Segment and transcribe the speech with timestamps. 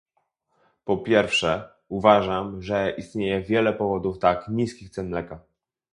[0.85, 5.43] Po pierwsze, uważam, że istnieje wiele powodów tak niskich cen mleka